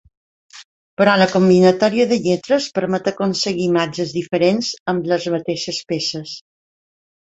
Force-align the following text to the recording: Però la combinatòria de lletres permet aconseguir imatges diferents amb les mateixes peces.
Però 1.01 1.13
la 1.21 1.27
combinatòria 1.33 2.07
de 2.13 2.19
lletres 2.25 2.71
permet 2.79 3.11
aconseguir 3.13 3.69
imatges 3.69 4.17
diferents 4.19 4.75
amb 4.95 5.15
les 5.15 5.33
mateixes 5.39 5.87
peces. 5.95 6.39